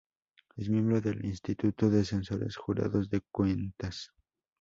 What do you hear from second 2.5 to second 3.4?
Jurados de